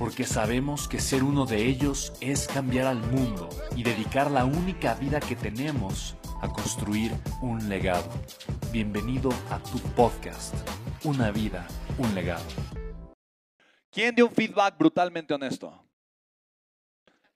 [0.00, 4.94] porque sabemos que ser uno de ellos es cambiar al mundo y dedicar la única
[4.94, 8.08] vida que tenemos a construir un legado.
[8.72, 10.54] Bienvenido a tu podcast,
[11.04, 12.46] Una vida, un legado.
[13.90, 15.84] ¿Quién dio un feedback brutalmente honesto?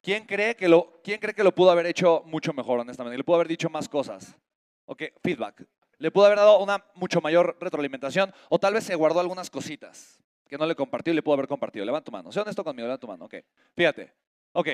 [0.00, 3.18] ¿Quién cree que lo, quién cree que lo pudo haber hecho mucho mejor, honestamente?
[3.18, 4.36] Le pudo haber dicho más cosas.
[4.84, 5.66] Ok, feedback.
[5.98, 10.22] Le pudo haber dado una mucho mayor retroalimentación o tal vez se guardó algunas cositas
[10.48, 11.84] que no le compartió y le pudo haber compartido.
[11.84, 12.30] Levanta tu mano.
[12.32, 13.24] Sé honesto conmigo, levanta tu mano.
[13.24, 13.36] Ok.
[13.74, 14.14] Fíjate.
[14.52, 14.68] Ok.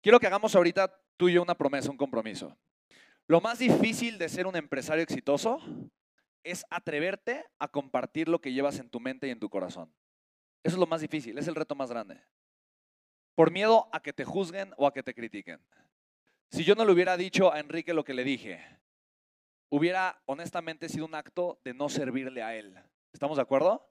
[0.00, 2.56] Quiero que hagamos ahorita tú y yo una promesa, un compromiso.
[3.26, 5.60] Lo más difícil de ser un empresario exitoso
[6.42, 9.92] es atreverte a compartir lo que llevas en tu mente y en tu corazón.
[10.62, 12.20] Eso es lo más difícil, es el reto más grande.
[13.34, 15.60] Por miedo a que te juzguen o a que te critiquen.
[16.50, 18.60] Si yo no le hubiera dicho a Enrique lo que le dije,
[19.70, 22.78] hubiera honestamente sido un acto de no servirle a él.
[23.12, 23.88] ¿Estamos de acuerdo?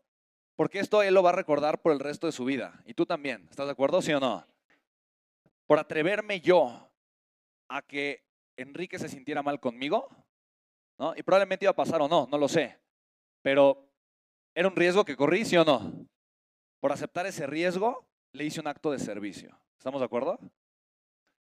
[0.55, 2.81] Porque esto él lo va a recordar por el resto de su vida.
[2.85, 3.47] Y tú también.
[3.49, 4.45] ¿Estás de acuerdo, sí o no?
[5.65, 6.91] Por atreverme yo
[7.69, 8.23] a que
[8.57, 10.09] Enrique se sintiera mal conmigo,
[10.99, 11.13] ¿no?
[11.15, 12.79] Y probablemente iba a pasar o no, no lo sé.
[13.41, 13.89] Pero
[14.53, 16.07] era un riesgo que corrí, sí o no.
[16.79, 19.57] Por aceptar ese riesgo, le hice un acto de servicio.
[19.77, 20.39] ¿Estamos de acuerdo?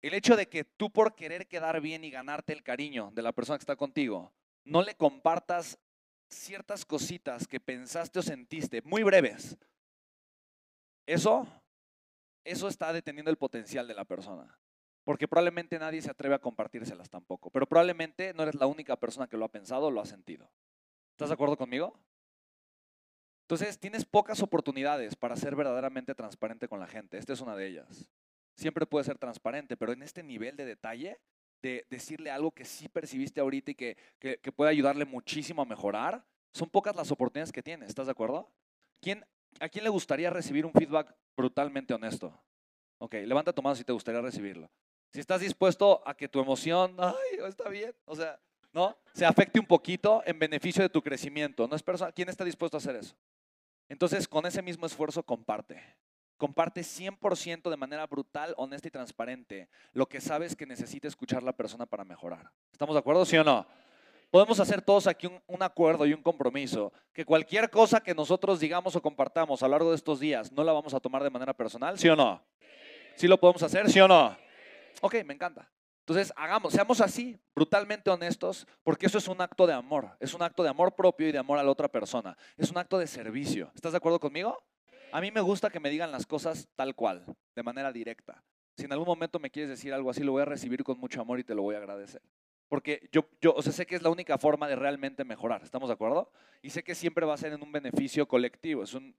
[0.01, 3.33] El hecho de que tú por querer quedar bien y ganarte el cariño de la
[3.33, 4.33] persona que está contigo,
[4.65, 5.79] no le compartas
[6.35, 9.57] ciertas cositas que pensaste o sentiste, muy breves,
[11.07, 11.47] eso,
[12.45, 14.59] eso está deteniendo el potencial de la persona.
[15.05, 17.51] Porque probablemente nadie se atreve a compartírselas tampoco.
[17.51, 20.51] Pero probablemente no eres la única persona que lo ha pensado o lo ha sentido.
[21.11, 21.99] ¿Estás de acuerdo conmigo?
[23.43, 27.19] Entonces, tienes pocas oportunidades para ser verdaderamente transparente con la gente.
[27.19, 28.11] Esta es una de ellas.
[28.57, 31.21] Siempre puedes ser transparente, pero en este nivel de detalle
[31.63, 36.25] de decirle algo que sí percibiste ahorita y que, que, puede ayudarle muchísimo a mejorar,
[36.53, 37.87] son pocas las oportunidades que tiene.
[37.87, 38.51] ¿Estás de acuerdo?
[39.01, 39.25] ¿Quién,
[39.61, 42.39] ¿A quién le gustaría recibir un feedback brutalmente honesto?
[42.99, 44.71] Ok, levanta tu mano si te gustaría recibirlo.
[45.13, 48.41] Si estás dispuesto a que tu emoción, ay, está bien, o sea,
[48.73, 48.97] ¿no?
[49.13, 51.69] Se afecte un poquito en beneficio de tu crecimiento.
[51.69, 52.13] ¿No es persona?
[52.13, 53.15] ¿Quién está dispuesto a hacer eso?
[53.89, 55.81] Entonces, con ese mismo esfuerzo, comparte.
[56.37, 61.53] Comparte 100% de manera brutal, honesta y transparente lo que sabes que necesita escuchar la
[61.53, 62.51] persona para mejorar.
[62.73, 63.67] ¿Estamos de acuerdo, sí o no?
[64.35, 68.97] Podemos hacer todos aquí un, acuerdo y un compromiso, que cualquier cosa que nosotros digamos
[68.97, 71.55] o compartamos a lo largo de estos días no la vamos a tomar de manera
[71.55, 72.45] personal, ¿sí o no?
[73.15, 74.37] ¿Sí lo podemos hacer, sí o no?
[75.03, 75.71] Ok, me encanta.
[76.01, 80.43] Entonces, hagamos, seamos así, brutalmente honestos, porque eso es un acto de amor, es un
[80.43, 83.07] acto de amor propio y de amor a la otra persona, es un acto de
[83.07, 83.71] servicio.
[83.75, 84.61] ¿Estás de acuerdo conmigo?
[85.13, 88.43] A mí me gusta que me digan las cosas tal cual, de manera directa.
[88.77, 91.21] Si en algún momento me quieres decir algo así, lo voy a recibir con mucho
[91.21, 92.21] amor y te lo voy a agradecer.
[92.69, 96.33] Porque yo, yo sé que es la única forma de realmente mejorar, ¿estamos de acuerdo?
[96.63, 99.15] Y sé que siempre va a ser en un beneficio colectivo, es un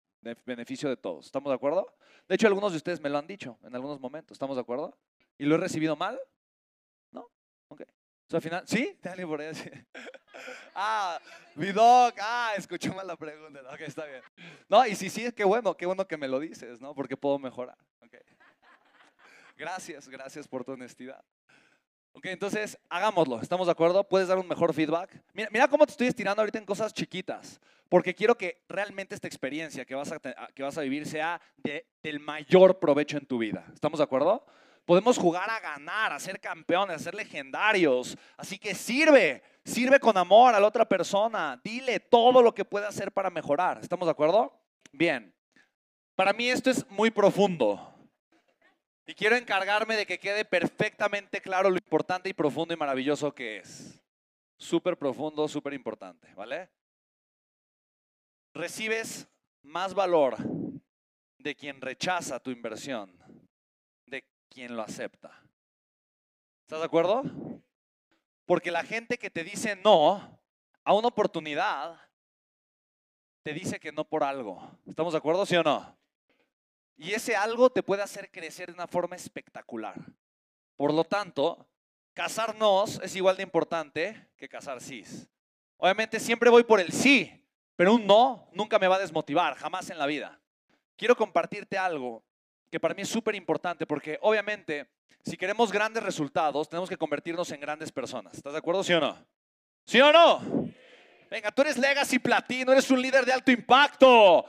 [0.45, 1.95] beneficio de todos, ¿estamos de acuerdo?
[2.27, 4.97] De hecho, algunos de ustedes me lo han dicho en algunos momentos, ¿estamos de acuerdo?
[5.37, 6.19] ¿Y lo he recibido mal?
[7.11, 7.29] ¿No?
[7.69, 7.83] Ok.
[8.27, 8.97] Sea, al final, ¿sí?
[9.01, 9.51] Dale por ahí.
[10.75, 11.19] ah,
[11.55, 13.61] mi dog, ah, escuché mal la pregunta.
[13.71, 14.21] Ok, está bien.
[14.67, 16.95] No, y sí, sí, qué bueno, qué bueno que me lo dices, ¿no?
[16.95, 17.77] Porque puedo mejorar.
[18.03, 18.21] Okay.
[19.55, 21.23] Gracias, gracias por tu honestidad.
[22.13, 24.03] Ok, entonces hagámoslo, ¿estamos de acuerdo?
[24.03, 25.21] ¿Puedes dar un mejor feedback?
[25.33, 29.27] Mira, mira cómo te estoy estirando ahorita en cosas chiquitas, porque quiero que realmente esta
[29.27, 33.37] experiencia que vas a, que vas a vivir sea de, del mayor provecho en tu
[33.37, 33.65] vida.
[33.73, 34.45] ¿Estamos de acuerdo?
[34.85, 38.15] Podemos jugar a ganar, a ser campeones, a ser legendarios.
[38.37, 41.59] Así que sirve, sirve con amor a la otra persona.
[41.63, 43.79] Dile todo lo que puede hacer para mejorar.
[43.81, 44.53] ¿Estamos de acuerdo?
[44.91, 45.35] Bien.
[46.15, 47.93] Para mí esto es muy profundo.
[49.07, 53.57] Y quiero encargarme de que quede perfectamente claro lo importante y profundo y maravilloso que
[53.57, 53.99] es.
[54.57, 56.69] Súper profundo, súper importante, ¿vale?
[58.53, 59.27] Recibes
[59.63, 60.37] más valor
[61.39, 63.24] de quien rechaza tu inversión
[64.49, 65.31] quien lo acepta.
[66.61, 67.23] ¿Estás de acuerdo?
[68.45, 70.39] Porque la gente que te dice no
[70.83, 71.99] a una oportunidad,
[73.43, 74.71] te dice que no por algo.
[74.87, 75.95] ¿Estamos de acuerdo, sí o no?
[76.97, 79.95] Y ese algo te puede hacer crecer de una forma espectacular.
[80.75, 81.67] Por lo tanto,
[82.13, 85.03] casarnos es igual de importante que casar sí.
[85.77, 87.45] Obviamente siempre voy por el sí,
[87.75, 90.39] pero un no nunca me va a desmotivar, jamás en la vida.
[90.95, 92.23] Quiero compartirte algo
[92.75, 94.85] que para mí es súper importante porque obviamente
[95.23, 98.33] si queremos grandes resultados tenemos que convertirnos en grandes personas.
[98.33, 99.25] ¿Estás de acuerdo, sí o no?
[99.85, 100.41] ¿Sí o no?
[101.31, 104.43] Venga, tú eres Legacy Platino, eres un líder de alto impacto.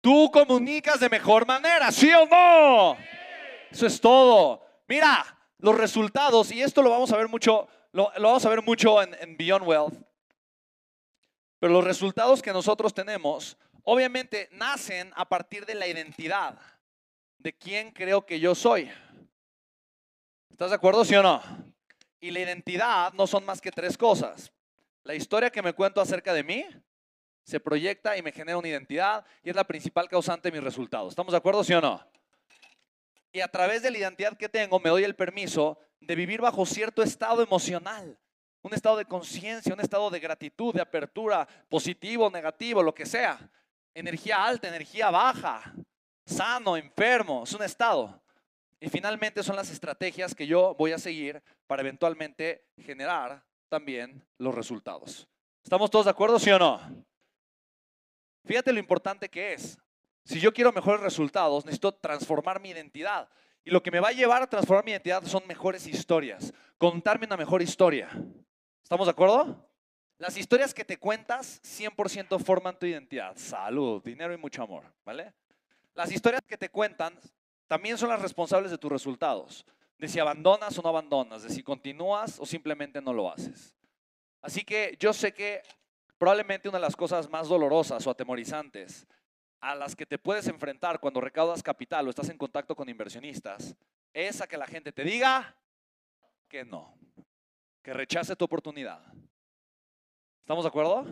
[0.00, 2.96] Tú comunicas de mejor manera, ¿sí o no?
[3.70, 4.64] Eso es todo.
[4.88, 5.22] Mira,
[5.58, 9.14] los resultados, y esto lo vamos a ver mucho, lo, vamos a ver mucho en,
[9.20, 10.02] en Beyond Wealth,
[11.58, 16.58] pero los resultados que nosotros tenemos, obviamente, nacen a partir de la identidad
[17.40, 18.90] de quién creo que yo soy.
[20.50, 21.42] ¿Estás de acuerdo, sí o no?
[22.20, 24.52] Y la identidad no son más que tres cosas.
[25.04, 26.66] La historia que me cuento acerca de mí
[27.42, 31.12] se proyecta y me genera una identidad y es la principal causante de mis resultados.
[31.12, 32.06] ¿Estamos de acuerdo, sí o no?
[33.32, 36.66] Y a través de la identidad que tengo me doy el permiso de vivir bajo
[36.66, 38.18] cierto estado emocional,
[38.60, 43.50] un estado de conciencia, un estado de gratitud, de apertura, positivo, negativo, lo que sea.
[43.94, 45.74] Energía alta, energía baja,
[46.30, 48.20] sano, enfermo, es un estado.
[48.80, 54.54] Y finalmente son las estrategias que yo voy a seguir para eventualmente generar también los
[54.54, 55.28] resultados.
[55.62, 56.80] ¿Estamos todos de acuerdo, sí o no?
[58.44, 59.78] Fíjate lo importante que es.
[60.24, 63.28] Si yo quiero mejores resultados, necesito transformar mi identidad.
[63.64, 66.52] Y lo que me va a llevar a transformar mi identidad son mejores historias.
[66.78, 68.08] Contarme una mejor historia.
[68.82, 69.68] ¿Estamos de acuerdo?
[70.18, 73.36] Las historias que te cuentas 100% forman tu identidad.
[73.36, 75.34] Salud, dinero y mucho amor, ¿vale?
[75.94, 77.18] Las historias que te cuentan
[77.66, 79.64] también son las responsables de tus resultados.
[79.98, 83.74] De si abandonas o no abandonas, de si continúas o simplemente no lo haces.
[84.40, 85.62] Así que yo sé que
[86.18, 89.06] probablemente una de las cosas más dolorosas o atemorizantes
[89.60, 93.76] a las que te puedes enfrentar cuando recaudas capital o estás en contacto con inversionistas
[94.12, 95.56] es a que la gente te diga
[96.48, 96.94] que no,
[97.82, 99.00] que rechace tu oportunidad.
[100.40, 101.06] ¿Estamos de acuerdo?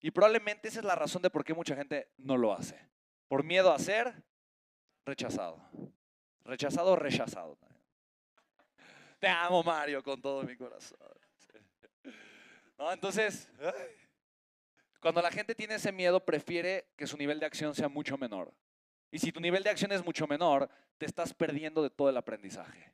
[0.00, 2.89] Y probablemente esa es la razón de por qué mucha gente no lo hace.
[3.30, 4.12] Por miedo a ser
[5.06, 5.62] rechazado.
[6.42, 7.56] Rechazado rechazado.
[9.20, 10.98] Te amo, Mario, con todo mi corazón.
[12.90, 13.48] Entonces,
[15.00, 18.52] cuando la gente tiene ese miedo, prefiere que su nivel de acción sea mucho menor.
[19.12, 20.68] Y si tu nivel de acción es mucho menor,
[20.98, 22.92] te estás perdiendo de todo el aprendizaje.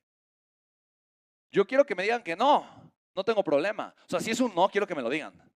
[1.50, 3.94] Yo quiero que me digan que no, no tengo problema.
[4.04, 5.50] O sea, si es un no, quiero que me lo digan.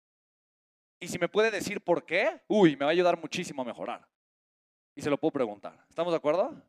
[1.00, 4.07] Y si me puede decir por qué, uy, me va a ayudar muchísimo a mejorar.
[4.97, 5.85] Y se lo puedo preguntar.
[5.88, 6.59] ¿Estamos de acuerdo?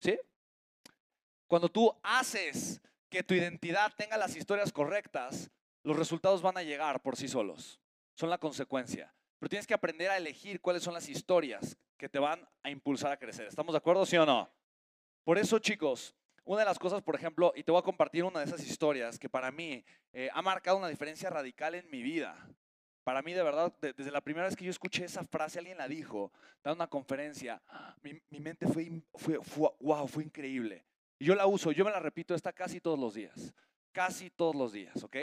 [0.00, 0.18] ¿Sí?
[1.46, 2.80] Cuando tú haces
[3.10, 5.50] que tu identidad tenga las historias correctas,
[5.82, 7.78] los resultados van a llegar por sí solos.
[8.14, 9.14] Son la consecuencia.
[9.38, 13.12] Pero tienes que aprender a elegir cuáles son las historias que te van a impulsar
[13.12, 13.46] a crecer.
[13.46, 14.50] ¿Estamos de acuerdo, sí o no?
[15.22, 16.14] Por eso, chicos,
[16.44, 19.18] una de las cosas, por ejemplo, y te voy a compartir una de esas historias
[19.18, 22.48] que para mí eh, ha marcado una diferencia radical en mi vida.
[23.08, 25.88] Para mí, de verdad, desde la primera vez que yo escuché esa frase, alguien la
[25.88, 26.30] dijo,
[26.62, 27.58] dando una conferencia,
[28.02, 30.84] mi, mente fue, fue, fue, wow, fue increíble.
[31.18, 33.54] Y yo la uso, yo me la repito esta casi todos los días,
[33.92, 35.16] casi todos los días, ¿ok?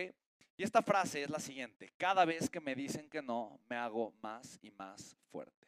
[0.57, 4.15] Y esta frase es la siguiente, cada vez que me dicen que no, me hago
[4.19, 5.67] más y más fuerte.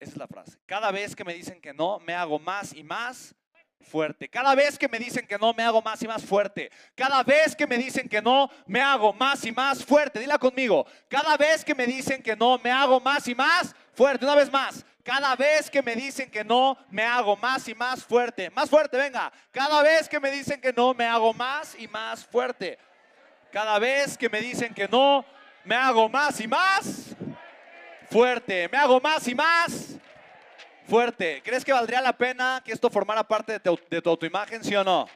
[0.00, 0.58] Esa es la frase.
[0.64, 3.34] Cada vez que me dicen que no, me hago más y más
[3.82, 4.28] fuerte.
[4.28, 6.70] Cada vez que me dicen que no, me hago más y más fuerte.
[6.94, 10.20] Cada vez que me dicen que no, me hago más y más fuerte.
[10.20, 10.86] Dila conmigo.
[11.08, 14.24] Cada vez que me dicen que no, me hago más y más fuerte.
[14.24, 14.84] Una vez más.
[15.02, 18.50] Cada vez que me dicen que no, me hago más y más fuerte.
[18.50, 19.32] Más fuerte, venga.
[19.50, 22.78] Cada vez que me dicen que no, me hago más y más fuerte.
[23.52, 25.24] Cada vez que me dicen que no,
[25.64, 27.16] me hago más y más
[28.10, 28.68] fuerte.
[28.70, 29.98] Me hago más y más
[30.92, 31.40] fuerte.
[31.42, 34.84] ¿Crees que valdría la pena que esto formara parte de tu, de autoimagen, sí o
[34.84, 35.08] no?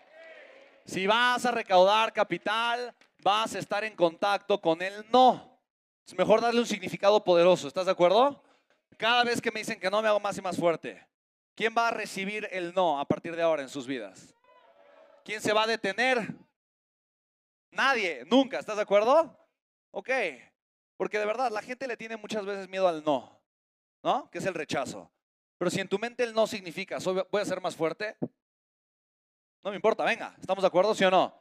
[0.87, 5.61] Si vas a recaudar capital, vas a estar en contacto con el no.
[6.07, 7.69] Es mejor darle un significado poderoso.
[7.69, 8.43] ¿Estás de acuerdo?
[8.97, 11.07] Cada vez que me dicen que no, me hago más y más fuerte.
[11.55, 14.35] ¿Quién va a recibir el no a partir de ahora en sus vidas?
[15.27, 16.27] ¿Quién se va a detener?
[17.71, 19.39] Nadie, nunca, ¿estás de acuerdo?
[19.91, 20.09] Ok,
[20.97, 23.39] porque de verdad la gente le tiene muchas veces miedo al no,
[24.03, 24.31] ¿no?
[24.31, 25.13] Que es el rechazo.
[25.59, 26.99] Pero si en tu mente el no significa,
[27.31, 28.17] voy a ser más fuerte,
[29.63, 31.35] no me importa, venga, ¿estamos de acuerdo, sí o no?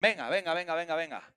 [0.00, 1.34] Venga, venga, venga, venga, venga.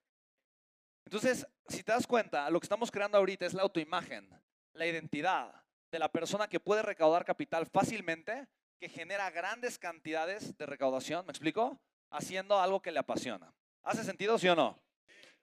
[1.05, 4.29] Entonces, si te das cuenta, lo que estamos creando ahorita es la autoimagen,
[4.73, 5.53] la identidad
[5.91, 8.47] de la persona que puede recaudar capital fácilmente,
[8.79, 11.79] que genera grandes cantidades de recaudación, ¿me explico?
[12.13, 13.53] haciendo algo que le apasiona.
[13.81, 14.79] ¿Hace sentido, sí o no?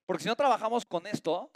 [0.07, 1.51] Porque si no trabajamos con esto,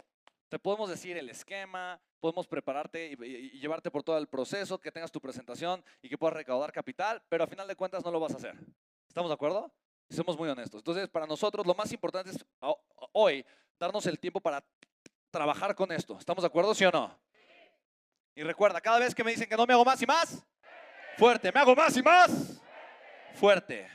[0.49, 5.11] te podemos decir el esquema, podemos prepararte y, llevarte por todo el proceso, que tengas
[5.11, 8.33] tu presentación y que puedas recaudar capital, pero a final de cuentas no lo vas
[8.33, 8.55] a hacer.
[9.07, 9.71] ¿Estamos de acuerdo?
[10.09, 10.79] Somos muy honestos.
[10.79, 13.45] Entonces, para nosotros lo más importante es ho- hoy
[13.79, 14.65] darnos el tiempo para
[15.29, 16.17] trabajar con esto.
[16.17, 17.15] ¿Estamos de acuerdo, sí o no?
[18.33, 20.43] Y recuerda, cada vez que me dicen que no me hago más y más,
[21.19, 22.59] fuerte, me hago más y más,
[23.35, 23.87] fuerte.